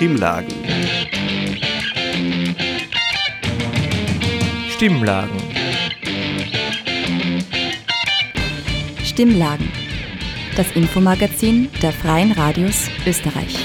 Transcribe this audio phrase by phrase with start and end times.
[0.00, 0.54] Stimmlagen.
[4.70, 5.36] Stimmlagen.
[9.04, 9.68] Stimmlagen.
[10.56, 13.58] Das Infomagazin der Freien Radios Österreich.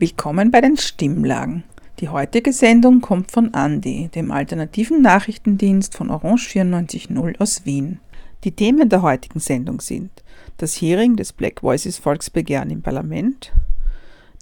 [0.00, 1.64] Willkommen bei den Stimmlagen.
[2.00, 8.00] Die heutige Sendung kommt von Andi, dem alternativen Nachrichtendienst von Orange 94.0 aus Wien.
[8.44, 10.10] Die Themen der heutigen Sendung sind
[10.58, 13.52] das Hearing des Black Voices Volksbegehren im Parlament,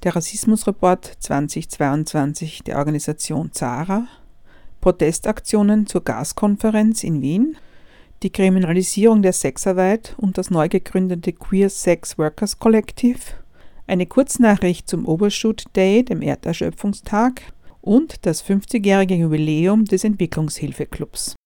[0.02, 4.08] der Rassismusreport 2022 der Organisation ZARA,
[4.80, 7.56] Protestaktionen zur Gaskonferenz in Wien,
[8.22, 13.20] die Kriminalisierung der Sexarbeit und das neu gegründete Queer Sex Workers Collective,
[13.86, 17.42] eine Kurznachricht zum Overshoot Day, dem Erderschöpfungstag,
[17.82, 21.36] und das 50-jährige Jubiläum des Entwicklungshilfeclubs.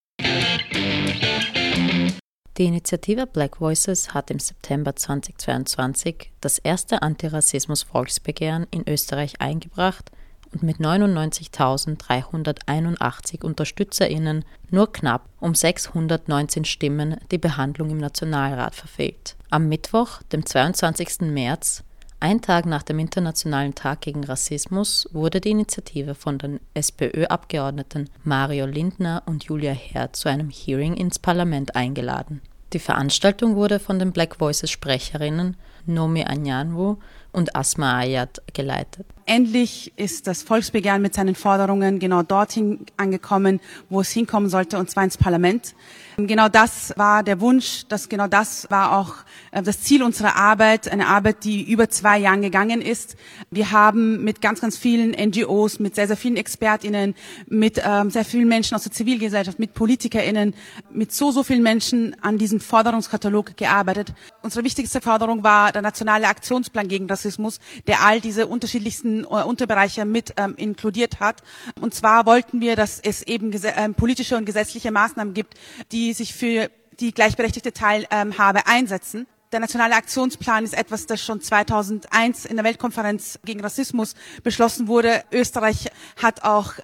[2.59, 10.11] Die Initiative Black Voices hat im September 2022 das erste Antirassismus-Volksbegehren in Österreich eingebracht
[10.53, 19.37] und mit 99.381 UnterstützerInnen nur knapp um 619 Stimmen die Behandlung im Nationalrat verfehlt.
[19.51, 21.21] Am Mittwoch, dem 22.
[21.21, 21.85] März,
[22.23, 28.67] ein Tag nach dem Internationalen Tag gegen Rassismus, wurde die Initiative von den SPÖ-Abgeordneten Mario
[28.67, 32.43] Lindner und Julia Herr zu einem Hearing ins Parlament eingeladen.
[32.73, 36.99] Die Veranstaltung wurde von den Black Voices Sprecherinnen Nomi Anyanwu
[37.33, 39.07] und Asma Ayat geleitet.
[39.27, 44.91] Endlich ist das Volksbegehren mit seinen Forderungen genau dorthin angekommen, wo es hinkommen sollte, und
[44.91, 45.75] zwar ins Parlament.
[46.27, 49.15] Genau das war der Wunsch, dass genau das war auch
[49.51, 53.17] äh, das Ziel unserer Arbeit, eine Arbeit, die über zwei Jahren gegangen ist.
[53.51, 57.15] Wir haben mit ganz, ganz vielen NGOs, mit sehr, sehr vielen ExpertInnen,
[57.49, 60.55] mit ähm, sehr vielen Menschen aus der Zivilgesellschaft, mit PolitikerInnen,
[60.93, 64.13] mit so, so vielen Menschen an diesem Forderungskatalog gearbeitet.
[64.43, 70.05] Unsere wichtigste Forderung war der nationale Aktionsplan gegen Rassismus, der all diese unterschiedlichsten äh, Unterbereiche
[70.05, 71.43] mit ähm, inkludiert hat.
[71.81, 75.55] Und zwar wollten wir, dass es eben äh, politische und gesetzliche Maßnahmen gibt,
[75.93, 79.29] die die sich für die gleichberechtigte Teilhabe einsetzen.
[79.53, 85.23] Der nationale Aktionsplan ist etwas, das schon 2001 in der Weltkonferenz gegen Rassismus beschlossen wurde.
[85.31, 85.89] Österreich
[86.21, 86.75] hat auch,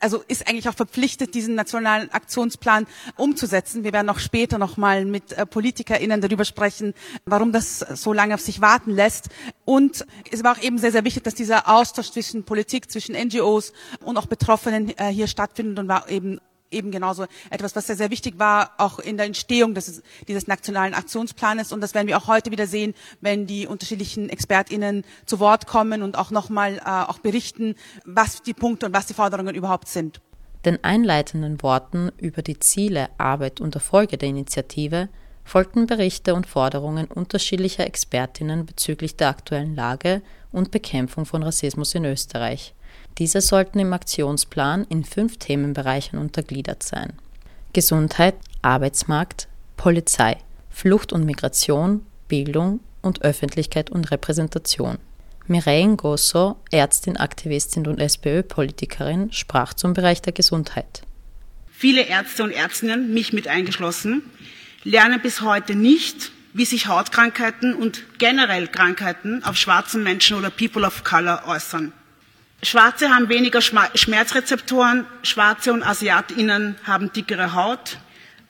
[0.00, 2.86] also ist eigentlich auch verpflichtet, diesen nationalen Aktionsplan
[3.16, 3.84] umzusetzen.
[3.84, 6.94] Wir werden auch später noch mal mit äh, PolitikerInnen darüber sprechen,
[7.26, 9.28] warum das so lange auf sich warten lässt.
[9.66, 13.74] Und es war auch eben sehr, sehr wichtig, dass dieser Austausch zwischen Politik, zwischen NGOs
[14.04, 16.38] und auch Betroffenen äh, hier stattfindet und war eben
[16.70, 20.94] eben genauso etwas, was sehr, sehr wichtig war, auch in der Entstehung des, dieses nationalen
[20.94, 21.72] Aktionsplanes.
[21.72, 26.02] Und das werden wir auch heute wieder sehen, wenn die unterschiedlichen ExpertInnen zu Wort kommen
[26.02, 30.20] und auch nochmal äh, auch berichten, was die Punkte und was die Forderungen überhaupt sind.
[30.64, 35.08] Den einleitenden Worten über die Ziele, Arbeit und Erfolge der Initiative
[35.42, 40.22] folgten Berichte und Forderungen unterschiedlicher Expertinnen bezüglich der aktuellen Lage
[40.52, 42.74] und Bekämpfung von Rassismus in Österreich.
[43.20, 47.12] Diese sollten im Aktionsplan in fünf Themenbereichen untergliedert sein.
[47.74, 50.38] Gesundheit, Arbeitsmarkt, Polizei,
[50.70, 54.96] Flucht und Migration, Bildung und Öffentlichkeit und Repräsentation.
[55.46, 61.02] Mireille Ngosso, Ärztin, Aktivistin und SPÖ-Politikerin, sprach zum Bereich der Gesundheit.
[61.70, 64.22] Viele Ärzte und Ärztinnen, mich mit eingeschlossen,
[64.82, 70.86] lernen bis heute nicht, wie sich Hautkrankheiten und generell Krankheiten auf schwarzen Menschen oder People
[70.86, 71.92] of Color äußern.
[72.62, 77.98] Schwarze haben weniger Schmerzrezeptoren, Schwarze und Asiatinnen haben dickere Haut,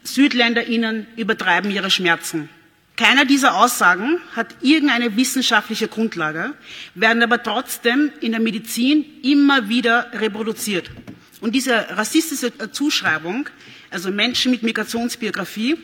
[0.02, 2.48] Südländerinnen übertreiben ihre Schmerzen.
[2.96, 6.54] Keiner dieser Aussagen hat irgendeine wissenschaftliche Grundlage,
[6.94, 10.90] werden aber trotzdem in der Medizin immer wieder reproduziert.
[11.40, 13.48] Und diese rassistische Zuschreibung,
[13.90, 15.78] also Menschen mit Migrationsbiografie,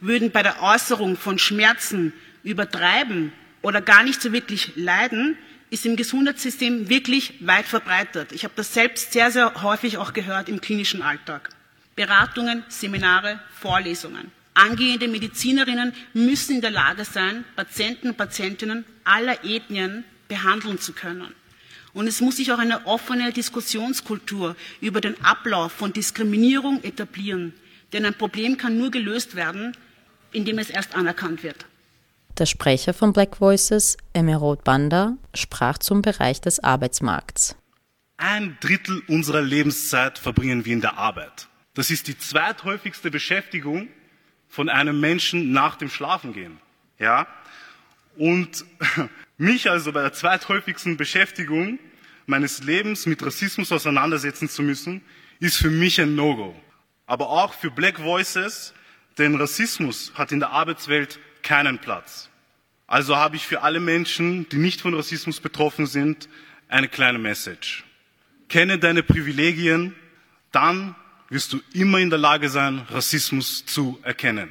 [0.00, 2.12] würden bei der Äußerung von Schmerzen
[2.42, 3.32] übertreiben
[3.62, 5.36] oder gar nicht so wirklich leiden,
[5.70, 8.32] ist im Gesundheitssystem wirklich weit verbreitet.
[8.32, 11.50] Ich habe das selbst sehr, sehr häufig auch gehört im klinischen Alltag.
[11.96, 14.30] Beratungen, Seminare, Vorlesungen.
[14.54, 21.34] Angehende Medizinerinnen müssen in der Lage sein, Patienten und Patientinnen aller Ethnien behandeln zu können.
[21.92, 27.54] Und es muss sich auch eine offene Diskussionskultur über den Ablauf von Diskriminierung etablieren.
[27.92, 29.76] Denn ein Problem kann nur gelöst werden,
[30.32, 31.64] indem es erst anerkannt wird.
[32.38, 37.56] Der Sprecher von Black Voices, Emerald Banda, sprach zum Bereich des Arbeitsmarkts.
[38.18, 41.48] Ein Drittel unserer Lebenszeit verbringen wir in der Arbeit.
[41.72, 43.88] Das ist die zweithäufigste Beschäftigung
[44.48, 46.58] von einem Menschen nach dem Schlafengehen.
[46.98, 47.26] Ja?
[48.18, 48.66] Und
[49.38, 51.78] mich also bei der zweithäufigsten Beschäftigung
[52.26, 55.00] meines Lebens mit Rassismus auseinandersetzen zu müssen,
[55.40, 56.54] ist für mich ein No-Go.
[57.06, 58.74] Aber auch für Black Voices,
[59.16, 62.28] denn Rassismus hat in der Arbeitswelt keinen Platz.
[62.88, 66.28] Also habe ich für alle Menschen, die nicht von Rassismus betroffen sind,
[66.68, 67.84] eine kleine Message.
[68.48, 69.94] Kenne deine Privilegien,
[70.50, 70.94] dann
[71.28, 74.50] wirst du immer in der Lage sein, Rassismus zu erkennen.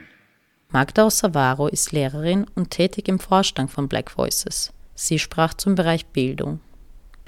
[0.69, 4.73] Magda Ossavaro ist Lehrerin und tätig im Vorstand von Black Voices.
[4.95, 6.61] Sie sprach zum Bereich Bildung.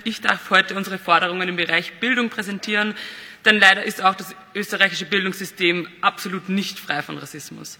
[0.04, 2.96] Ich darf heute unsere Forderungen im Bereich Bildung präsentieren,
[3.44, 7.80] denn leider ist auch das österreichische Bildungssystem absolut nicht frei von Rassismus.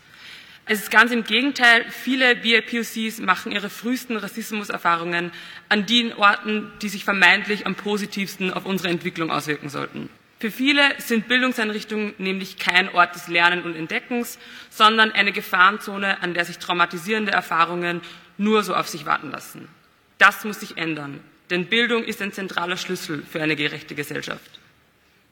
[0.70, 5.32] Es ist ganz im Gegenteil, viele VIPOCs machen ihre frühesten Rassismuserfahrungen
[5.70, 10.10] an den Orten, die sich vermeintlich am positivsten auf unsere Entwicklung auswirken sollten.
[10.40, 14.38] Für viele sind Bildungseinrichtungen nämlich kein Ort des Lernens und Entdeckens,
[14.70, 18.02] sondern eine Gefahrenzone, an der sich traumatisierende Erfahrungen
[18.38, 19.70] nur so auf sich warten lassen.
[20.18, 24.60] Das muss sich ändern, denn Bildung ist ein zentraler Schlüssel für eine gerechte Gesellschaft.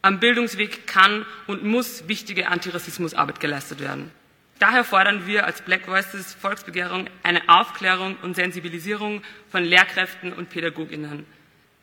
[0.02, 4.12] Am Bildungsweg kann und muss wichtige Antirassismusarbeit geleistet werden.
[4.58, 11.26] Daher fordern wir als Black Voices Volksbegehrung eine Aufklärung und Sensibilisierung von Lehrkräften und Pädagoginnen.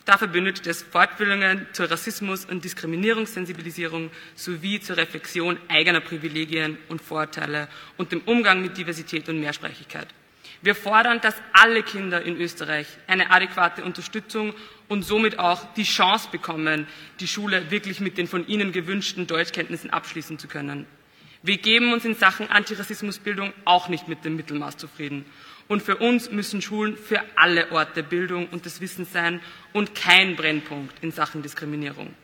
[0.07, 7.69] Dafür benötigt es Fortbildungen zur Rassismus- und Diskriminierungssensibilisierung sowie zur Reflexion eigener Privilegien und Vorteile
[7.99, 10.09] und dem Umgang mit Diversität und Mehrsprachigkeit.
[10.63, 14.55] Wir fordern, dass alle Kinder in Österreich eine adäquate Unterstützung
[14.89, 16.87] und somit auch die Chance bekommen,
[17.21, 20.87] die Schule wirklich mit den von ihnen gewünschten Deutschkenntnissen abschließen zu können.
[21.45, 25.25] Wir geben uns in Sachen Antirassismusbildung auch nicht mit dem Mittelmaß zufrieden.
[25.67, 29.41] Und für uns müssen Schulen für alle Orte Bildung und des Wissens sein
[29.73, 32.15] und kein Brennpunkt in Sachen Diskriminierung.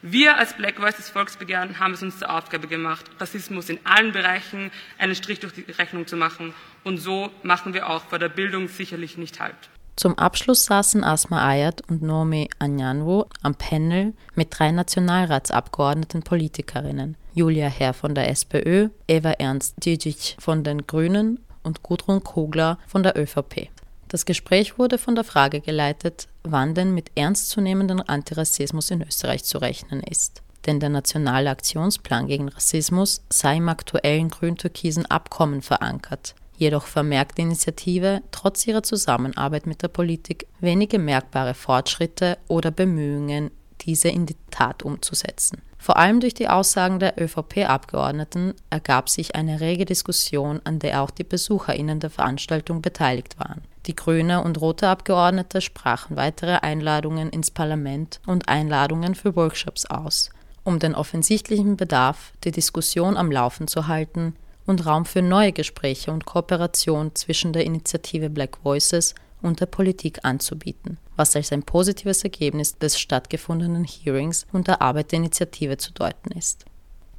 [0.00, 4.70] Wir als Black Voices Volksbegehren haben es uns zur Aufgabe gemacht, Rassismus in allen Bereichen
[4.98, 6.54] einen Strich durch die Rechnung zu machen.
[6.82, 9.54] Und so machen wir auch vor der Bildung sicherlich nicht Halt.
[9.94, 17.16] Zum Abschluss saßen Asma Ayat und Nomi Anyanwu am Panel mit drei Nationalratsabgeordneten Politikerinnen.
[17.34, 23.02] Julia Herr von der SPÖ, Eva Ernst Djidzic von den Grünen und Gudrun Kogler von
[23.02, 23.68] der ÖVP.
[24.08, 29.58] Das Gespräch wurde von der Frage geleitet, wann denn mit ernstzunehmendem Antirassismus in Österreich zu
[29.58, 30.42] rechnen ist.
[30.66, 37.42] Denn der Nationale Aktionsplan gegen Rassismus sei im aktuellen grün-türkisen Abkommen verankert jedoch vermerkt die
[37.42, 43.50] Initiative trotz ihrer Zusammenarbeit mit der Politik wenige merkbare Fortschritte oder Bemühungen,
[43.80, 45.60] diese in die Tat umzusetzen.
[45.76, 51.10] Vor allem durch die Aussagen der ÖVP-Abgeordneten ergab sich eine rege Diskussion, an der auch
[51.10, 53.62] die BesucherInnen der Veranstaltung beteiligt waren.
[53.86, 60.30] Die grüne und rote Abgeordnete sprachen weitere Einladungen ins Parlament und Einladungen für Workshops aus,
[60.62, 64.36] um den offensichtlichen Bedarf, die Diskussion am Laufen zu halten,
[64.66, 70.20] und Raum für neue Gespräche und Kooperation zwischen der Initiative Black Voices und der Politik
[70.22, 75.92] anzubieten, was als ein positives Ergebnis des stattgefundenen Hearings und der Arbeit der Initiative zu
[75.92, 76.64] deuten ist.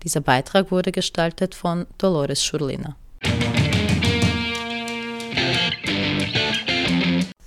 [0.04, 2.96] Dieser Beitrag wurde gestaltet von Dolores Schurlina.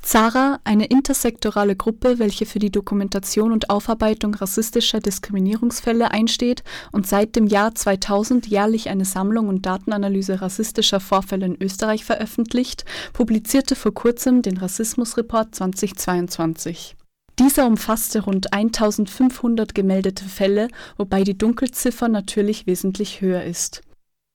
[0.06, 6.62] ZARA, eine intersektorale Gruppe, welche für die Dokumentation und Aufarbeitung rassistischer Diskriminierungsfälle einsteht
[6.92, 12.84] und seit dem Jahr 2000 jährlich eine Sammlung und Datenanalyse rassistischer Vorfälle in Österreich veröffentlicht,
[13.14, 16.94] publizierte vor kurzem den Rassismusreport 2022.
[17.40, 23.82] Dieser umfasste rund 1500 gemeldete Fälle, wobei die Dunkelziffer natürlich wesentlich höher ist.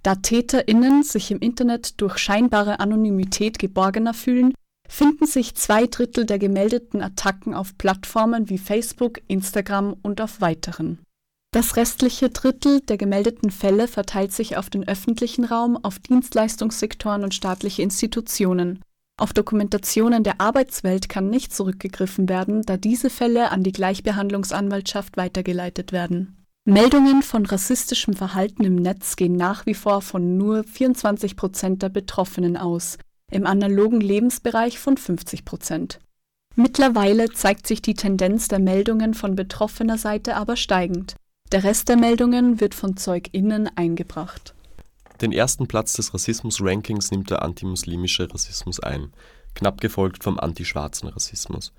[0.04, 4.54] Da TäterInnen sich im Internet durch scheinbare Anonymität geborgener fühlen,
[4.92, 11.00] finden sich zwei Drittel der gemeldeten Attacken auf Plattformen wie Facebook, Instagram und auf weiteren.
[11.54, 17.34] Das restliche Drittel der gemeldeten Fälle verteilt sich auf den öffentlichen Raum, auf Dienstleistungssektoren und
[17.34, 18.82] staatliche Institutionen.
[19.18, 25.94] Auf Dokumentationen der Arbeitswelt kann nicht zurückgegriffen werden, da diese Fälle an die Gleichbehandlungsanwaltschaft weitergeleitet
[25.94, 26.38] werden.
[26.66, 31.90] Meldungen von rassistischem Verhalten im Netz gehen nach wie vor von nur 24 Prozent der
[31.90, 32.98] Betroffenen aus,
[33.32, 36.00] im analogen Lebensbereich von 50 Prozent.
[36.56, 41.16] Mittlerweile zeigt sich die Tendenz der Meldungen von betroffener Seite aber steigend.
[41.52, 44.54] Der Rest der Meldungen wird von ZeugInnen eingebracht.
[45.22, 49.14] Den ersten Platz des Rassismus-Rankings nimmt der antimuslimische Rassismus ein,
[49.56, 51.72] knapp gefolgt vom antischwarzen Rassismus.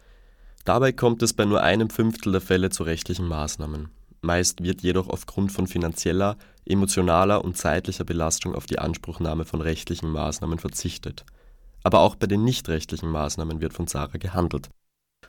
[0.64, 3.88] Dabei kommt es bei nur einem Fünftel der Fälle zu rechtlichen Maßnahmen.
[4.20, 10.10] Meist wird jedoch aufgrund von finanzieller, emotionaler und zeitlicher Belastung auf die Anspruchnahme von rechtlichen
[10.10, 11.24] Maßnahmen verzichtet
[11.82, 14.70] aber auch bei den nichtrechtlichen Maßnahmen wird von Sarah gehandelt.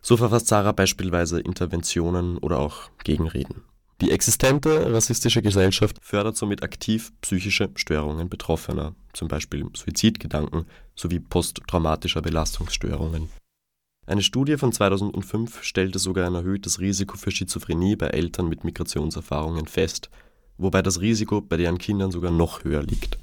[0.01, 3.63] So verfasst Sarah beispielsweise Interventionen oder auch Gegenreden.
[4.01, 12.21] Die existente rassistische Gesellschaft fördert somit aktiv psychische Störungen Betroffener, zum Beispiel Suizidgedanken sowie posttraumatischer
[12.21, 13.29] Belastungsstörungen.
[14.05, 19.67] Eine Studie von 2005 stellte sogar ein erhöhtes Risiko für Schizophrenie bei Eltern mit Migrationserfahrungen
[19.67, 20.09] fest,
[20.57, 23.17] wobei das Risiko bei deren Kindern sogar noch höher liegt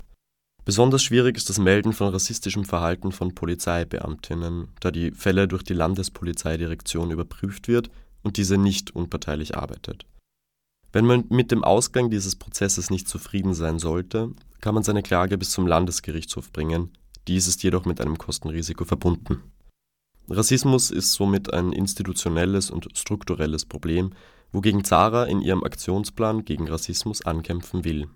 [0.71, 5.75] Besonders schwierig ist das Melden von rassistischem Verhalten von Polizeibeamtinnen, da die Fälle durch die
[5.75, 7.91] Landespolizeidirektion überprüft wird
[8.23, 10.07] und diese nicht unparteilich arbeitet.
[10.93, 15.37] Wenn man mit dem Ausgang dieses Prozesses nicht zufrieden sein sollte, kann man seine Klage
[15.39, 16.93] bis zum Landesgerichtshof bringen,
[17.27, 19.43] dies ist jedoch mit einem Kostenrisiko verbunden.
[20.29, 24.13] Rassismus ist somit ein institutionelles und strukturelles Problem,
[24.53, 28.07] wogegen Zara in ihrem Aktionsplan gegen Rassismus ankämpfen will.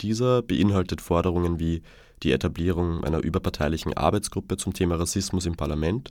[0.00, 1.82] Dieser beinhaltet Forderungen wie
[2.22, 6.10] die Etablierung einer überparteilichen Arbeitsgruppe zum Thema Rassismus im Parlament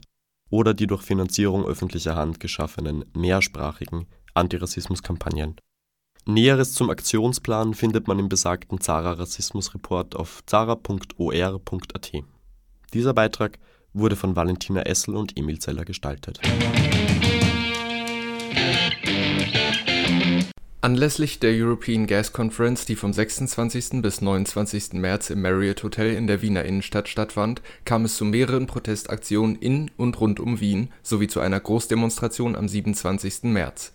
[0.50, 5.56] oder die durch Finanzierung öffentlicher Hand geschaffenen mehrsprachigen Antirassismuskampagnen.
[6.26, 12.12] Näheres zum Aktionsplan findet man im besagten Zara Rassismus Report auf zara.or.at.
[12.92, 13.58] Dieser Beitrag
[13.94, 16.40] wurde von Valentina Essel und Emil Zeller gestaltet.
[20.80, 24.00] Anlässlich der European Gas Conference, die vom 26.
[24.00, 24.92] bis 29.
[24.92, 29.90] März im Marriott Hotel in der Wiener Innenstadt stattfand, kam es zu mehreren Protestaktionen in
[29.96, 33.42] und rund um Wien sowie zu einer Großdemonstration am 27.
[33.42, 33.92] März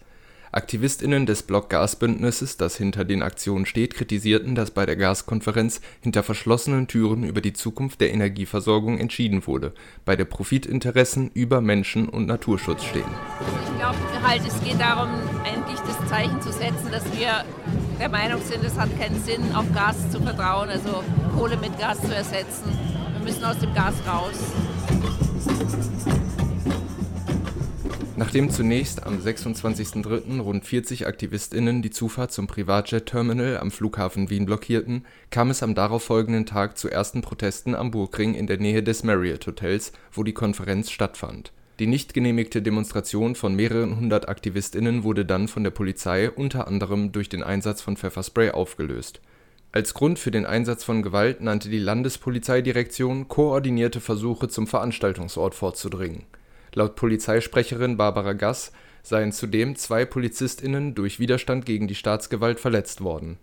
[0.54, 6.88] AktivistInnen des Block-Gas-Bündnisses, das hinter den Aktionen steht, kritisierten, dass bei der Gaskonferenz hinter verschlossenen
[6.88, 9.74] Türen über die Zukunft der Energieversorgung entschieden wurde,
[10.06, 13.04] bei der Profitinteressen über Menschen und Naturschutz stehen.
[13.66, 15.10] Ich glaube halt, es geht darum,
[15.44, 17.44] endlich das Zeichen zu setzen, dass wir
[18.00, 21.04] der Meinung sind, es hat keinen Sinn, auf Gas zu vertrauen, also
[21.38, 22.72] Kohle mit Gas zu ersetzen.
[23.18, 24.38] Wir müssen aus dem Gas raus.
[28.24, 30.40] Nachdem zunächst am 26.03.
[30.40, 36.46] rund 40 AktivistInnen die Zufahrt zum Privatjet-Terminal am Flughafen Wien blockierten, kam es am darauffolgenden
[36.46, 41.52] Tag zu ersten Protesten am Burgring in der Nähe des Marriott-Hotels, wo die Konferenz stattfand.
[41.80, 47.12] Die nicht genehmigte Demonstration von mehreren hundert AktivistInnen wurde dann von der Polizei unter anderem
[47.12, 49.20] durch den Einsatz von Pfefferspray aufgelöst.
[49.74, 56.24] Als Grund für den Einsatz von Gewalt nannte die Landespolizeidirektion koordinierte Versuche zum Veranstaltungsort vorzudringen
[56.76, 58.72] Laut Polizeisprecherin Barbara Gass
[59.04, 63.38] seien zudem zwei PolizistInnen durch Widerstand gegen die Staatsgewalt verletzt worden.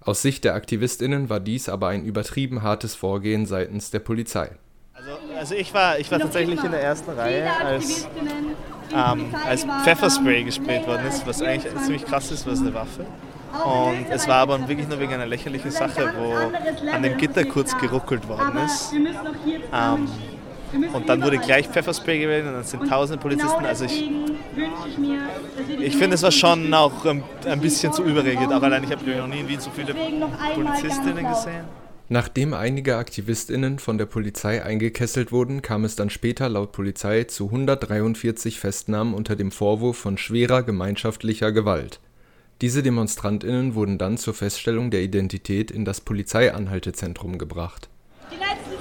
[0.00, 4.50] Aus Sicht der AktivistInnen war dies aber ein übertrieben hartes Vorgehen seitens der Polizei.
[4.92, 8.08] Also, also ich war, ich war tatsächlich in der ersten Reihe, als,
[8.92, 13.06] ähm, als Pfefferspray gesprayt worden ist, was eigentlich ziemlich krass ist, was eine Waffe.
[13.52, 17.76] Und es war aber wirklich nur wegen einer lächerlichen Sache, wo an dem Gitter kurz
[17.78, 18.92] geruckelt worden ist.
[19.72, 20.08] Ähm,
[20.92, 23.64] und dann wurde gleich Pfefferspray gewählt und dann sind tausende Polizisten.
[23.64, 24.10] Also ich,
[25.80, 28.52] ich finde, es war schon auch ein bisschen zu überreagiert.
[28.52, 29.94] Auch allein, ich habe noch nie in Wien so viele
[30.54, 31.64] Polizistinnen gesehen.
[32.10, 37.46] Nachdem einige AktivistInnen von der Polizei eingekesselt wurden, kam es dann später laut Polizei zu
[37.46, 42.00] 143 Festnahmen unter dem Vorwurf von schwerer gemeinschaftlicher Gewalt.
[42.62, 47.90] Diese DemonstrantInnen wurden dann zur Feststellung der Identität in das Polizeianhaltezentrum gebracht.
[48.32, 48.77] Die letzten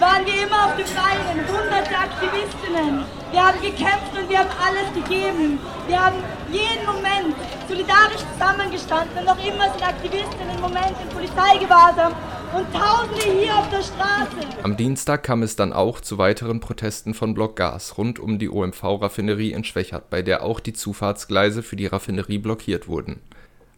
[0.00, 3.04] waren wir immer auf den Beinen, hunderte Aktivistinnen.
[3.32, 5.58] Wir haben gekämpft und wir haben alles gegeben.
[5.86, 6.16] Wir haben
[6.50, 7.34] jeden Moment
[7.68, 12.12] solidarisch zusammengestanden und noch immer sind Aktivistinnen im Moment in Polizeigewahrsam
[12.54, 14.62] und Tausende hier auf der Straße.
[14.62, 18.50] Am Dienstag kam es dann auch zu weiteren Protesten von Block Gas rund um die
[18.50, 23.20] OMV-Raffinerie in Schwächert, bei der auch die Zufahrtsgleise für die Raffinerie blockiert wurden.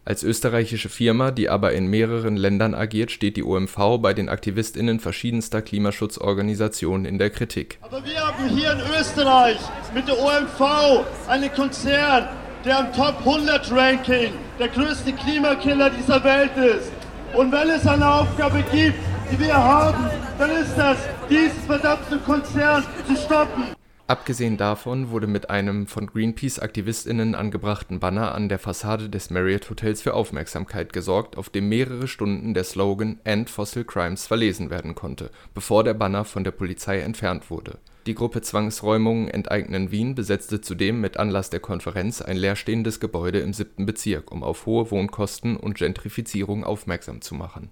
[0.09, 4.99] Als österreichische Firma, die aber in mehreren Ländern agiert, steht die OMV bei den AktivistInnen
[4.99, 7.77] verschiedenster Klimaschutzorganisationen in der Kritik.
[7.81, 9.59] Aber wir haben hier in Österreich
[9.93, 12.27] mit der OMV einen Konzern,
[12.65, 16.91] der am Top 100 Ranking der größte Klimakiller dieser Welt ist.
[17.35, 18.97] Und wenn es eine Aufgabe gibt,
[19.31, 20.97] die wir haben, dann ist das,
[21.29, 23.78] diesen verdammten Konzern zu stoppen.
[24.09, 30.01] Abgesehen davon wurde mit einem von Greenpeace-AktivistInnen angebrachten Banner an der Fassade des Marriott Hotels
[30.01, 35.29] für Aufmerksamkeit gesorgt, auf dem mehrere Stunden der Slogan End Fossil Crimes verlesen werden konnte,
[35.53, 37.77] bevor der Banner von der Polizei entfernt wurde.
[38.07, 43.53] Die Gruppe Zwangsräumungen enteignen Wien besetzte zudem mit Anlass der Konferenz ein leerstehendes Gebäude im
[43.53, 47.69] siebten Bezirk, um auf hohe Wohnkosten und Gentrifizierung aufmerksam zu machen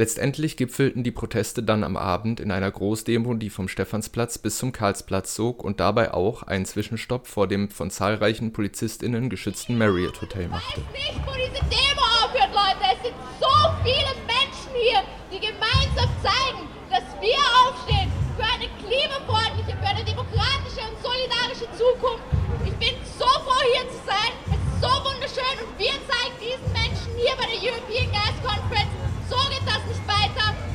[0.00, 4.72] Letztendlich gipfelten die Proteste dann am Abend in einer Großdemo, die vom Stephansplatz bis zum
[4.72, 10.48] Karlsplatz zog und dabei auch einen Zwischenstopp vor dem von zahlreichen PolizistInnen geschützten Marriott Hotel
[10.48, 10.80] machte.
[10.80, 12.96] Ich weiß nicht, wo diese Demo aufhört, Leute.
[12.96, 13.52] Es sind so
[13.84, 18.08] viele Menschen hier, die gemeinsam zeigen, dass wir aufstehen
[18.40, 22.24] für eine klimafreundliche, für eine demokratische und solidarische Zukunft.
[22.64, 24.32] Ich bin so froh, hier zu sein.
[24.48, 28.96] Es ist so wunderschön und wir zeigen diesen Menschen hier bei der European Gas Conference,
[29.28, 29.59] so weiter.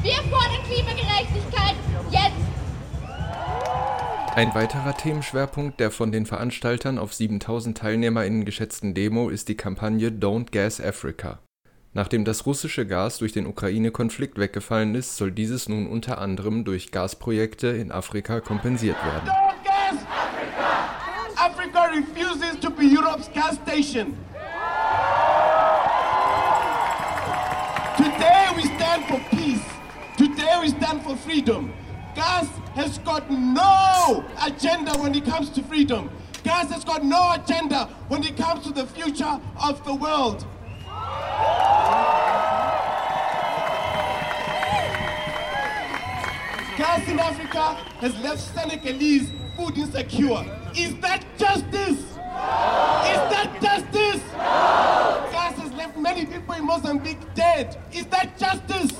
[0.05, 1.75] Wir fordern Klimagerechtigkeit
[2.11, 2.35] jetzt.
[4.35, 10.09] Ein weiterer Themenschwerpunkt der von den Veranstaltern auf 7000 TeilnehmerInnen geschätzten Demo ist die Kampagne
[10.09, 11.39] Don't Gas Africa.
[11.93, 16.91] Nachdem das russische Gas durch den Ukraine-Konflikt weggefallen ist, soll dieses nun unter anderem durch
[16.91, 19.31] Gasprojekte in Afrika kompensiert werden.
[21.35, 24.13] Africa refuses to be Europe's gas station.
[30.55, 31.73] Today we stand for freedom.
[32.15, 36.09] Gas has got no agenda when it comes to freedom.
[36.43, 40.45] Gas has got no agenda when it comes to the future of the world.
[46.77, 50.45] Gas in Africa has left Senegalese food insecure.
[50.73, 51.99] Is that justice?
[51.99, 54.94] Is that justice?
[56.05, 57.81] Many people in Mozambique dead.
[57.91, 58.91] Is that justice?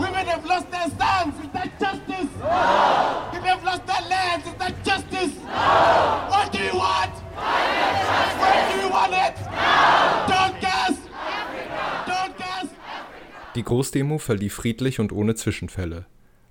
[0.00, 1.34] Women have lost their sons.
[1.44, 2.30] Is that justice?
[3.30, 4.46] People have lost their lands.
[4.46, 5.34] Is that justice?
[6.32, 7.12] What do you want?
[8.40, 9.36] Where do you want it?
[10.32, 10.96] Don't gas!
[12.06, 12.68] Don't gas!
[13.54, 16.06] Die Großdemo verlief friedlich und ohne Zwischenfälle.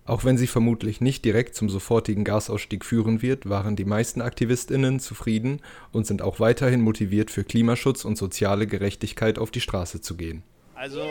[0.08, 5.02] Auch wenn sie vermutlich nicht direkt zum sofortigen Gasausstieg führen wird, waren die meisten Aktivistinnen
[5.02, 5.60] zufrieden
[5.92, 10.44] und sind auch weiterhin motiviert, für Klimaschutz und soziale Gerechtigkeit auf die Straße zu gehen.
[10.76, 11.02] Also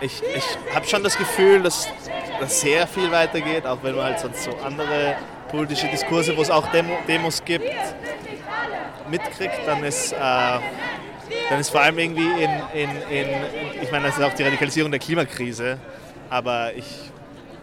[0.00, 1.86] ich, ich habe schon das Gefühl, dass,
[2.40, 5.16] dass sehr viel weitergeht, auch wenn man halt sonst so andere
[5.48, 7.70] politische Diskurse, wo es auch Demo, Demos gibt,
[9.08, 10.58] mitkriegt, dann ist, äh,
[11.50, 13.26] dann ist vor allem irgendwie in, in, in,
[13.82, 15.78] ich meine, das ist auch die Radikalisierung der Klimakrise,
[16.30, 17.10] aber ich,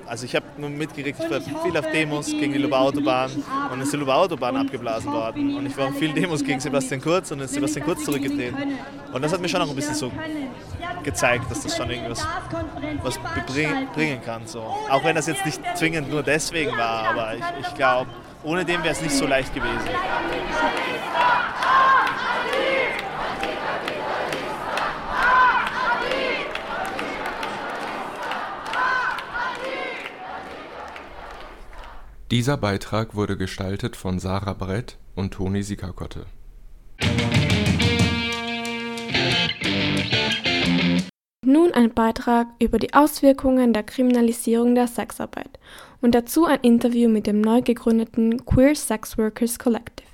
[0.08, 3.32] also ich habe nur mitgekriegt, ich war viel auf Demos gegen die Lubau-Autobahn
[3.72, 5.56] und ist die Lubau-Autobahn abgeblasen worden.
[5.58, 8.78] Und ich war auf vielen Demos gegen Sebastian Kurz und ist Sebastian Kurz zurückgetreten.
[9.12, 10.12] und das hat mir schon auch ein bisschen so
[11.04, 12.28] gezeigt, dass das schon irgendwas
[13.04, 13.20] was
[13.94, 14.46] bringen kann.
[14.46, 14.60] So.
[14.90, 18.10] Auch wenn das jetzt nicht zwingend nur deswegen war, aber ich, ich glaube,
[18.44, 19.90] ohne dem wäre es nicht so leicht gewesen.
[32.36, 36.26] Dieser Beitrag wurde gestaltet von Sarah Brett und Toni Sikakotte.
[41.46, 45.60] Nun ein Beitrag über die Auswirkungen der Kriminalisierung der Sexarbeit
[46.02, 50.10] und dazu ein Interview mit dem neu gegründeten Queer Sex Workers Collective.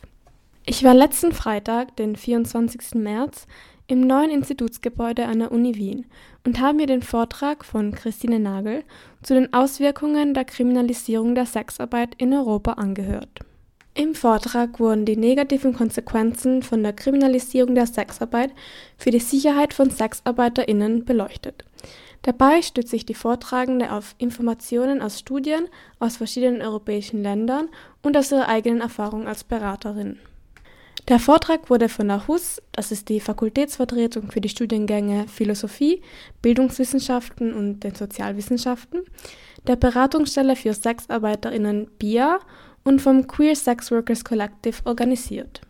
[0.63, 3.01] Ich war letzten Freitag, den 24.
[3.01, 3.47] März,
[3.91, 6.05] im neuen Institutsgebäude an der Uni Wien
[6.45, 8.85] und habe mir den Vortrag von Christine Nagel
[9.21, 13.41] zu den Auswirkungen der Kriminalisierung der Sexarbeit in Europa angehört.
[13.93, 18.51] Im Vortrag wurden die negativen Konsequenzen von der Kriminalisierung der Sexarbeit
[18.97, 21.65] für die Sicherheit von Sexarbeiterinnen beleuchtet.
[22.21, 25.67] Dabei stützt sich die Vortragende auf Informationen aus Studien
[25.99, 27.67] aus verschiedenen europäischen Ländern
[28.03, 30.17] und aus ihrer eigenen Erfahrung als Beraterin.
[31.07, 36.01] Der Vortrag wurde von der HUS, das ist die Fakultätsvertretung für die Studiengänge Philosophie,
[36.41, 39.01] Bildungswissenschaften und den Sozialwissenschaften,
[39.67, 42.39] der Beratungsstelle für Sexarbeiterinnen BIA
[42.83, 45.61] und vom Queer Sex Workers Collective organisiert.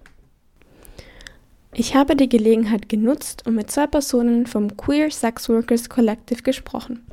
[1.74, 7.08] Ich habe die Gelegenheit genutzt und mit zwei Personen vom Queer Sex Workers Collective gesprochen.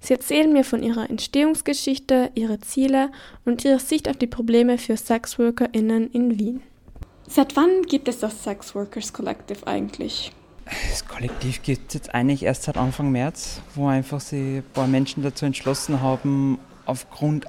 [0.00, 3.10] Sie erzählen mir von ihrer Entstehungsgeschichte, ihre Ziele
[3.44, 6.62] und ihre Sicht auf die Probleme für Sexworkerinnen in Wien.
[7.30, 10.32] Seit wann gibt es das Sex Workers Collective eigentlich?
[10.64, 14.86] Das Kollektiv gibt es jetzt eigentlich erst seit Anfang März, wo einfach sich ein paar
[14.86, 17.44] Menschen dazu entschlossen haben, aufgrund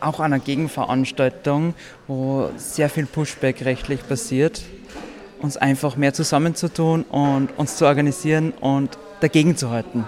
[0.00, 1.74] auch einer Gegenveranstaltung,
[2.08, 4.62] wo sehr viel Pushback rechtlich passiert,
[5.40, 10.06] uns einfach mehr zusammenzutun und uns zu organisieren und dagegen zu halten.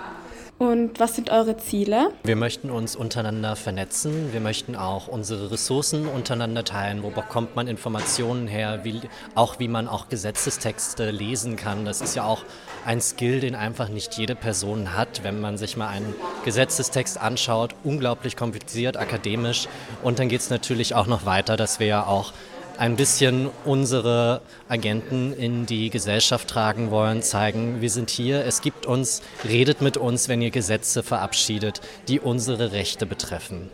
[0.58, 2.10] Und was sind eure Ziele?
[2.24, 4.32] Wir möchten uns untereinander vernetzen.
[4.32, 7.04] Wir möchten auch unsere Ressourcen untereinander teilen.
[7.04, 8.80] Wo bekommt man Informationen her?
[8.82, 9.02] Wie,
[9.36, 11.84] auch wie man auch Gesetzestexte lesen kann.
[11.84, 12.42] Das ist ja auch
[12.84, 16.12] ein Skill, den einfach nicht jede Person hat, wenn man sich mal einen
[16.44, 17.76] Gesetzestext anschaut.
[17.84, 19.68] Unglaublich kompliziert, akademisch.
[20.02, 22.32] Und dann geht es natürlich auch noch weiter, dass wir ja auch
[22.78, 28.86] ein bisschen unsere Agenten in die Gesellschaft tragen wollen, zeigen, wir sind hier, es gibt
[28.86, 33.68] uns, redet mit uns, wenn ihr Gesetze verabschiedet, die unsere Rechte betreffen.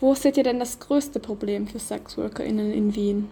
[0.00, 3.28] Wo seht ihr denn das größte Problem für SexworkerInnen in Wien?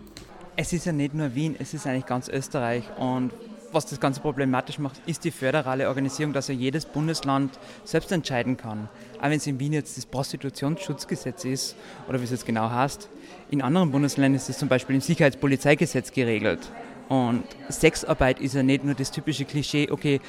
[0.56, 3.32] Es ist ja nicht nur Wien, es ist eigentlich ganz Österreich und
[3.72, 8.56] was das Ganze problematisch macht, ist die föderale Organisierung, dass ja jedes Bundesland selbst entscheiden
[8.56, 8.88] kann.
[9.18, 11.76] Auch wenn es in Wien jetzt das Prostitutionsschutzgesetz ist,
[12.08, 13.08] oder wie es jetzt genau heißt,
[13.50, 16.70] in anderen Bundesländern ist es zum Beispiel im Sicherheitspolizeigesetz geregelt.
[17.08, 20.20] Und Sexarbeit ist ja nicht nur das typische Klischee, okay,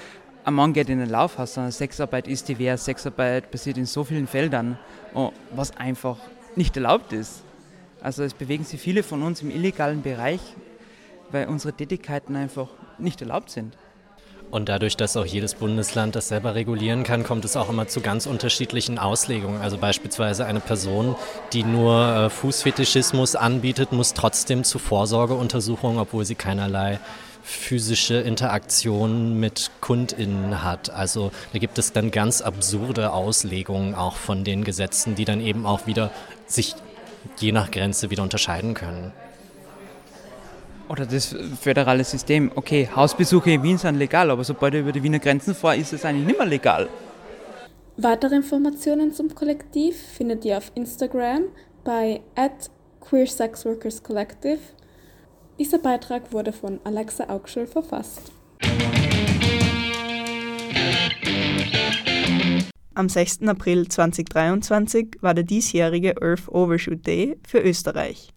[0.45, 4.27] ein Mann geht in den Laufhaus, sondern Sexarbeit ist divers, Sexarbeit passiert in so vielen
[4.27, 4.80] Feldern,
[5.53, 6.17] was einfach
[6.56, 7.43] nicht erlaubt ist.
[7.99, 10.39] Also es bewegen sich viele von uns im illegalen Bereich,
[11.32, 13.77] weil unsere Tätigkeiten einfach nicht erlaubt sind.
[14.49, 17.99] Und dadurch, dass auch jedes Bundesland das selber regulieren kann, kommt es auch immer zu
[17.99, 19.60] ganz unterschiedlichen Auslegungen.
[19.62, 21.15] Also beispielsweise eine Person,
[21.51, 26.99] die nur äh, Fußfetischismus anbietet, muss trotzdem zu Vorsorgeuntersuchungen, obwohl sie keinerlei
[27.43, 30.89] physische Interaktion mit KundInnen hat.
[30.89, 35.65] Also da gibt es dann ganz absurde Auslegungen auch von den Gesetzen, die dann eben
[35.65, 36.12] auch wieder
[36.45, 36.75] sich
[37.39, 39.13] je nach Grenze wieder unterscheiden können.
[40.89, 42.52] Oder das föderale System.
[42.56, 45.93] Okay, Hausbesuche in Wien sind legal, aber sobald er über die Wiener Grenzen fährt, ist
[45.93, 46.88] es eigentlich nicht mehr legal.
[47.97, 51.45] Weitere Informationen zum Kollektiv findet ihr auf Instagram
[51.84, 52.21] bei
[53.02, 54.60] @queersexworkerscollective.
[55.60, 58.32] Dieser Beitrag wurde von Alexa Augschul verfasst.
[62.93, 63.47] Am 6.
[63.47, 68.30] April 2023 war der diesjährige Earth Overshoot Day für Österreich.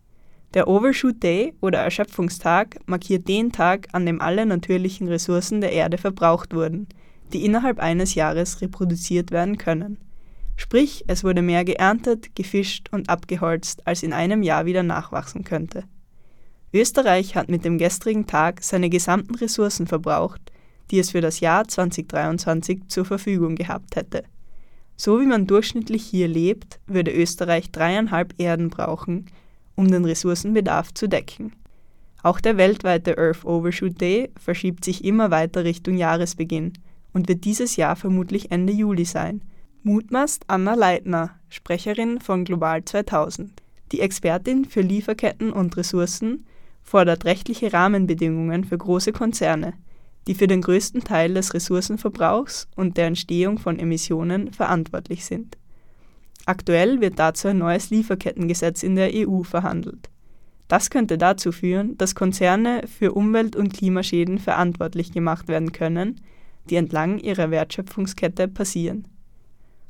[0.53, 5.97] Der Overshoot Day oder Erschöpfungstag markiert den Tag, an dem alle natürlichen Ressourcen der Erde
[5.97, 6.89] verbraucht wurden,
[7.33, 9.99] die innerhalb eines Jahres reproduziert werden können.
[10.57, 15.85] Sprich, es wurde mehr geerntet, gefischt und abgeholzt, als in einem Jahr wieder nachwachsen könnte.
[16.73, 20.41] Österreich hat mit dem gestrigen Tag seine gesamten Ressourcen verbraucht,
[20.91, 24.25] die es für das Jahr 2023 zur Verfügung gehabt hätte.
[24.97, 29.27] So wie man durchschnittlich hier lebt, würde Österreich dreieinhalb Erden brauchen,
[29.81, 31.53] um den Ressourcenbedarf zu decken.
[32.23, 36.75] Auch der weltweite Earth Overshoot Day verschiebt sich immer weiter Richtung Jahresbeginn
[37.15, 39.41] und wird dieses Jahr vermutlich Ende Juli sein.
[39.83, 43.51] Mutmaßt Anna Leitner, Sprecherin von Global 2000.
[43.93, 46.45] Die Expertin für Lieferketten und Ressourcen
[46.83, 49.73] fordert rechtliche Rahmenbedingungen für große Konzerne,
[50.27, 55.57] die für den größten Teil des Ressourcenverbrauchs und der Entstehung von Emissionen verantwortlich sind.
[56.47, 60.11] Aktuell wird dazu ein neues Lieferkettengesetz in der EU verhandelt.
[60.69, 66.21] Das könnte dazu führen, dass Konzerne für Umwelt- und Klimaschäden verantwortlich gemacht werden können,
[66.69, 69.09] die entlang ihrer Wertschöpfungskette passieren.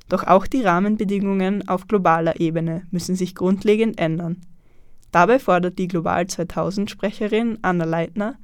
[0.08, 4.38] Doch auch die Rahmenbedingungen auf globaler Ebene müssen sich grundlegend ändern.
[5.12, 8.36] Dabei fordert die Global 2000 Sprecherin Anna Leitner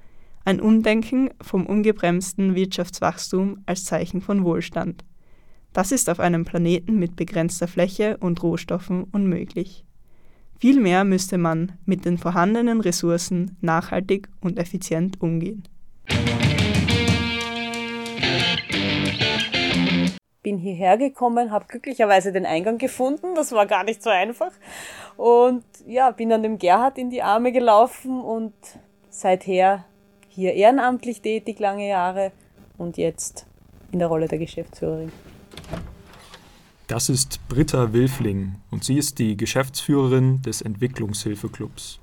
[0.44, 5.04] ein Umdenken vom ungebremsten Wirtschaftswachstum als Zeichen von Wohlstand.
[5.76, 9.84] Das ist auf einem Planeten mit begrenzter Fläche und Rohstoffen unmöglich.
[10.58, 15.68] Vielmehr müsste man mit den vorhandenen Ressourcen nachhaltig und effizient umgehen.
[20.42, 24.52] Bin hierher gekommen, habe glücklicherweise den Eingang gefunden, das war gar nicht so einfach.
[25.18, 28.54] Und ja, bin dann dem Gerhard in die Arme gelaufen und
[29.10, 29.84] seither
[30.30, 32.32] hier ehrenamtlich tätig lange Jahre
[32.78, 33.44] und jetzt
[33.92, 35.12] in der Rolle der Geschäftsführerin.
[36.86, 41.98] Das ist Britta Wilfling und sie ist die Geschäftsführerin des Entwicklungshilfeclubs.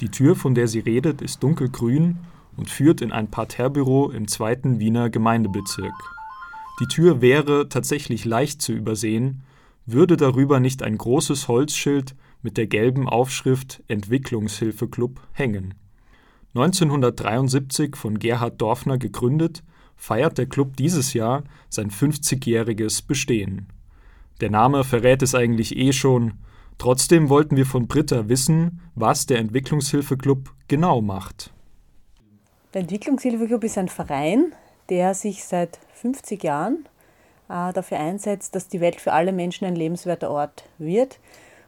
[0.00, 2.18] Die Tür, von der sie redet, ist dunkelgrün
[2.56, 5.94] und führt in ein Parterrebüro im zweiten Wiener Gemeindebezirk.
[6.80, 9.42] Die Tür wäre tatsächlich leicht zu übersehen,
[9.86, 15.74] würde darüber nicht ein großes Holzschild mit der gelben Aufschrift Entwicklungshilfeclub hängen.
[16.54, 19.62] 1973 von Gerhard Dorfner gegründet,
[20.00, 23.68] feiert der Club dieses Jahr sein 50-jähriges Bestehen.
[24.40, 26.32] Der Name verrät es eigentlich eh schon.
[26.78, 31.52] Trotzdem wollten wir von Britta wissen, was der Entwicklungshilfeclub genau macht.
[32.72, 34.52] Der Entwicklungshilfeclub ist ein Verein,
[34.88, 36.88] der sich seit 50 Jahren
[37.50, 41.18] äh, dafür einsetzt, dass die Welt für alle Menschen ein lebenswerter Ort wird.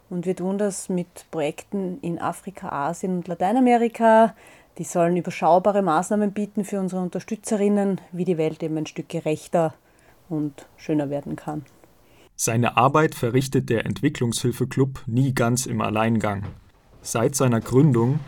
[0.09, 4.35] Und wir tun das mit Projekten in Afrika, Asien und Lateinamerika.
[4.79, 9.75] Die sollen überschaubare Maßnahmen bieten für unsere Unterstützerinnen, wie die Welt eben ein Stück gerechter
[10.29, 11.65] und schöner werden kann.
[12.37, 16.45] Seine Arbeit verrichtet der Entwicklungshilfeclub nie ganz im Alleingang.
[17.03, 18.21] Seit seiner Gründung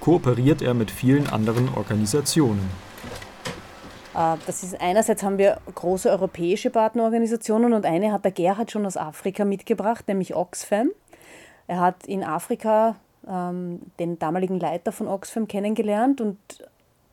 [0.00, 2.70] kooperiert er mit vielen anderen Organisationen.
[4.14, 8.86] Äh, das ist einerseits haben wir große europäische Partnerorganisationen und eine hat der Gerhard schon
[8.86, 10.90] aus Afrika mitgebracht, nämlich Oxfam.
[11.66, 12.96] Er hat in Afrika
[13.28, 16.38] ähm, den damaligen Leiter von Oxfam kennengelernt und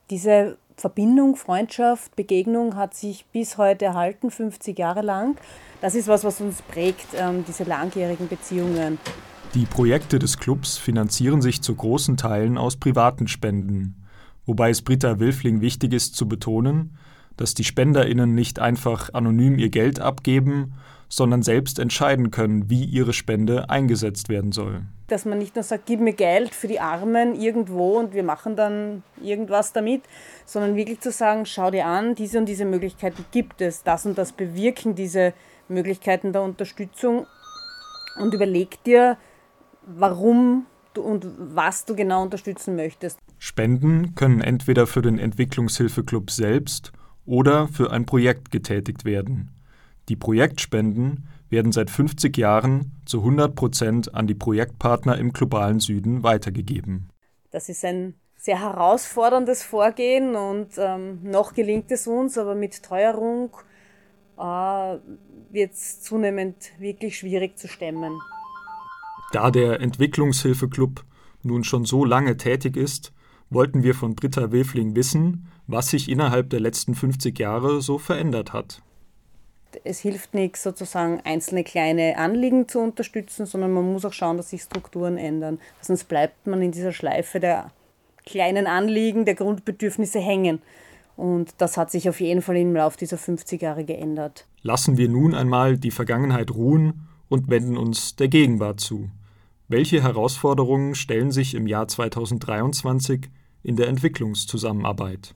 [0.10, 5.36] diese Verbindung, Freundschaft, Begegnung hat sich bis heute erhalten, 50 Jahre lang.
[5.82, 9.00] Das ist was, was uns prägt, ähm, diese langjährigen Beziehungen.
[9.56, 13.96] Die Projekte des Clubs finanzieren sich zu großen Teilen aus privaten Spenden,
[14.46, 16.98] wobei es Britta Wilfling wichtig ist zu betonen,
[17.38, 20.74] dass die SpenderInnen nicht einfach anonym ihr Geld abgeben,
[21.10, 24.82] sondern selbst entscheiden können, wie ihre Spende eingesetzt werden soll.
[25.08, 28.58] Dass man nicht nur sagt, gib mir Geld für die Armen irgendwo und wir machen
[28.58, 30.02] dann irgendwas damit,
[30.46, 34.18] sondern wirklich zu sagen, schau dir an, diese und diese Möglichkeiten gibt es, das und
[34.18, 35.34] das bewirken diese
[35.70, 37.26] Möglichkeiten der Unterstützung
[38.20, 39.18] und überleg dir,
[39.86, 43.18] warum du und was du genau unterstützen möchtest.
[43.38, 46.92] Spenden können entweder für den Entwicklungshilfeklub selbst
[47.28, 49.52] oder für ein Projekt getätigt werden.
[50.10, 56.24] Die Projektspenden werden seit 50 Jahren zu 100 Prozent an die Projektpartner im globalen Süden
[56.24, 57.10] weitergegeben.
[57.52, 63.50] Das ist ein sehr herausforderndes Vorgehen und ähm, noch gelingt es uns, aber mit Treuerung
[64.38, 68.20] äh, wird es zunehmend wirklich schwierig zu stemmen.
[69.32, 71.04] Da der Entwicklungshilfeklub
[71.44, 73.12] nun schon so lange tätig ist,
[73.50, 78.54] wollten wir von Britta Wilfling wissen, was sich innerhalb der letzten 50 Jahre so verändert
[78.54, 78.82] hat.
[79.84, 84.50] Es hilft nichts, sozusagen einzelne kleine Anliegen zu unterstützen, sondern man muss auch schauen, dass
[84.50, 85.60] sich Strukturen ändern.
[85.82, 87.72] Sonst bleibt man in dieser Schleife der
[88.26, 90.62] kleinen Anliegen, der Grundbedürfnisse hängen.
[91.16, 94.46] Und das hat sich auf jeden Fall im Laufe dieser 50 Jahre geändert.
[94.62, 99.10] Lassen wir nun einmal die Vergangenheit ruhen und wenden uns der Gegenwart zu.
[99.68, 103.30] Welche Herausforderungen stellen sich im Jahr 2023
[103.68, 105.36] in der Entwicklungszusammenarbeit?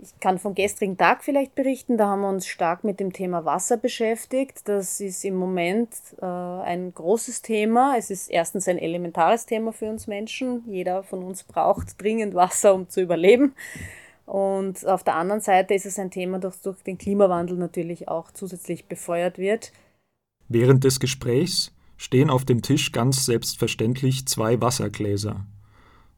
[0.00, 1.96] Ich kann vom gestrigen Tag vielleicht berichten.
[1.96, 4.68] Da haben wir uns stark mit dem Thema Wasser beschäftigt.
[4.68, 5.88] Das ist im Moment
[6.20, 7.96] äh, ein großes Thema.
[7.98, 10.62] Es ist erstens ein elementares Thema für uns Menschen.
[10.68, 13.54] Jeder von uns braucht dringend Wasser, um zu überleben.
[14.26, 18.30] Und auf der anderen Seite ist es ein Thema, das durch den Klimawandel natürlich auch
[18.30, 19.72] zusätzlich befeuert wird.
[20.48, 25.46] Während des Gesprächs stehen auf dem Tisch ganz selbstverständlich zwei Wassergläser.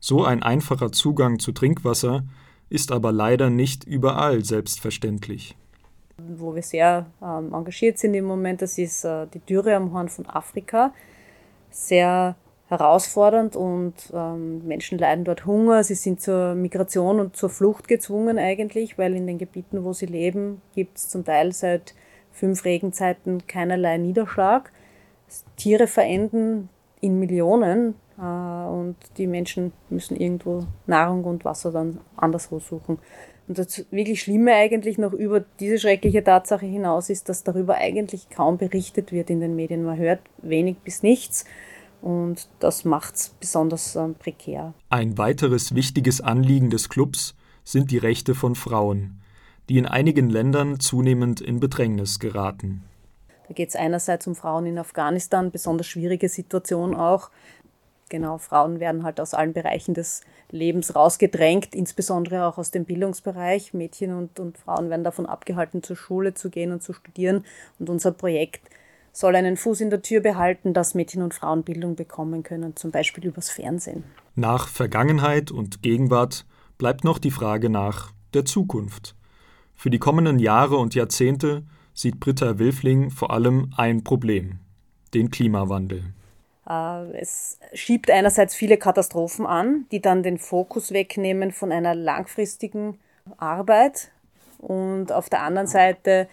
[0.01, 2.25] So ein einfacher Zugang zu Trinkwasser
[2.71, 5.57] ist aber leider nicht überall selbstverständlich.
[6.17, 10.09] Wo wir sehr ähm, engagiert sind im Moment, das ist äh, die Dürre am Horn
[10.09, 10.95] von Afrika.
[11.71, 12.35] Sehr
[12.69, 15.85] herausfordernd und ähm, Menschen leiden dort Hunger.
[15.85, 20.07] Sie sind zur Migration und zur Flucht gezwungen eigentlich, weil in den Gebieten, wo sie
[20.07, 21.95] leben, gibt es zum Teil seit
[22.33, 24.71] fünf Regenzeiten keinerlei Niederschlag.
[25.57, 26.69] Tiere verenden
[27.01, 32.99] in Millionen und die Menschen müssen irgendwo Nahrung und Wasser dann anderswo suchen.
[33.49, 38.29] Und das wirklich Schlimme eigentlich noch über diese schreckliche Tatsache hinaus ist, dass darüber eigentlich
[38.31, 39.85] kaum berichtet wird in den Medien.
[39.85, 41.45] Man hört wenig bis nichts
[42.03, 44.75] und das macht es besonders äh, prekär.
[44.89, 49.21] Ein weiteres wichtiges Anliegen des Clubs sind die Rechte von Frauen,
[49.69, 52.83] die in einigen Ländern zunehmend in Bedrängnis geraten.
[53.49, 57.31] Da geht es einerseits um Frauen in Afghanistan, besonders schwierige Situation auch.
[58.11, 63.73] Genau, Frauen werden halt aus allen Bereichen des Lebens rausgedrängt, insbesondere auch aus dem Bildungsbereich.
[63.73, 67.44] Mädchen und, und Frauen werden davon abgehalten, zur Schule zu gehen und zu studieren.
[67.79, 68.68] Und unser Projekt
[69.12, 72.90] soll einen Fuß in der Tür behalten, dass Mädchen und Frauen Bildung bekommen können, zum
[72.90, 74.03] Beispiel übers Fernsehen.
[74.35, 76.46] Nach Vergangenheit und Gegenwart
[76.79, 79.14] bleibt noch die Frage nach der Zukunft.
[79.77, 81.62] Für die kommenden Jahre und Jahrzehnte
[81.94, 84.59] sieht Britta Wilfling vor allem ein Problem,
[85.14, 86.12] den Klimawandel.
[86.71, 92.99] Äh, es schiebt einerseits viele Katastrophen an, die dann den Fokus wegnehmen von einer langfristigen
[93.39, 94.11] Arbeit
[94.59, 96.29] und auf der anderen Seite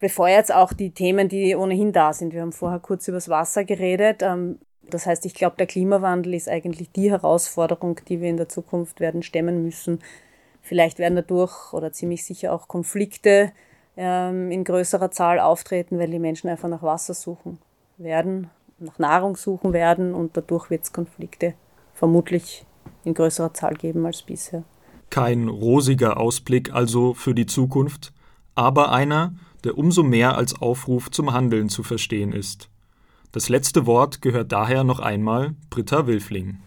[0.00, 2.32] befeuert es auch die Themen, die ohnehin da sind.
[2.32, 4.22] Wir haben vorher kurz über das Wasser geredet.
[4.22, 4.58] Ähm,
[4.90, 9.00] das heißt, ich glaube, der Klimawandel ist eigentlich die Herausforderung, die wir in der Zukunft
[9.00, 10.00] werden stemmen müssen.
[10.60, 13.52] Vielleicht werden dadurch oder ziemlich sicher auch Konflikte
[13.96, 17.58] ähm, in größerer Zahl auftreten, weil die Menschen einfach nach Wasser suchen
[17.96, 21.54] werden, nach Nahrung suchen werden und dadurch wird es Konflikte
[21.94, 22.64] vermutlich
[23.04, 24.64] in größerer Zahl geben als bisher.
[25.10, 28.12] Kein rosiger Ausblick also für die Zukunft,
[28.54, 32.68] aber einer, der umso mehr als Aufruf zum Handeln zu verstehen ist.
[33.32, 36.58] Das letzte Wort gehört daher noch einmal Britta Wilfling.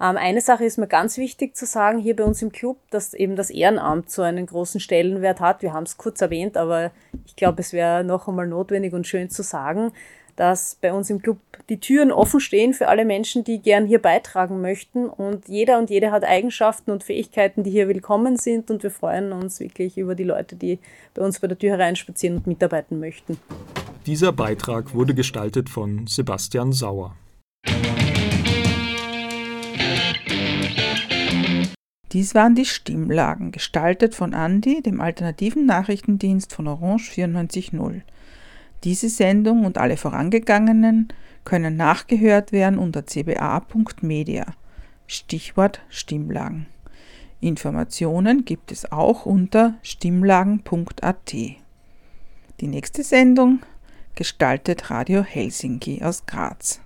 [0.00, 3.14] Ähm, eine Sache ist mir ganz wichtig zu sagen hier bei uns im Club, dass
[3.14, 5.62] eben das Ehrenamt so einen großen Stellenwert hat.
[5.62, 6.90] Wir haben es kurz erwähnt, aber
[7.24, 9.92] ich glaube, es wäre noch einmal notwendig und schön zu sagen,
[10.36, 14.00] dass bei uns im Club die Türen offen stehen für alle Menschen, die gern hier
[14.00, 15.08] beitragen möchten.
[15.08, 18.70] Und jeder und jede hat Eigenschaften und Fähigkeiten, die hier willkommen sind.
[18.70, 20.78] Und wir freuen uns wirklich über die Leute, die
[21.14, 23.38] bei uns bei der Tür hereinspazieren und mitarbeiten möchten.
[24.06, 27.16] Dieser Beitrag wurde gestaltet von Sebastian Sauer.
[32.14, 38.02] Dies waren die Stimmlagen, gestaltet von Andi, dem alternativen Nachrichtendienst von Orange 94.0.
[38.84, 41.08] Diese Sendung und alle vorangegangenen
[41.44, 44.46] können nachgehört werden unter cba.media.
[45.06, 46.66] Stichwort Stimmlagen.
[47.40, 51.32] Informationen gibt es auch unter stimmlagen.at.
[51.32, 53.60] Die nächste Sendung
[54.14, 56.80] gestaltet Radio Helsinki aus Graz.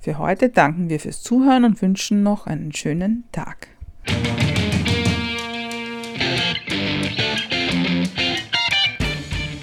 [0.00, 3.68] Für heute danken wir fürs Zuhören und wünschen noch einen schönen Tag.